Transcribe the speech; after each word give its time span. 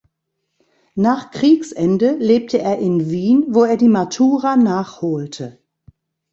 Nach 0.95 1.29
Kriegsende 1.29 2.15
lebte 2.17 2.57
er 2.57 2.79
in 2.79 3.11
Wien, 3.11 3.45
wo 3.49 3.65
er 3.65 3.77
die 3.77 3.87
Matura 3.87 4.55
nachholte. 4.55 5.59